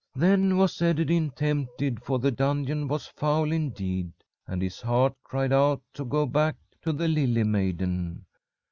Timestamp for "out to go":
5.53-6.25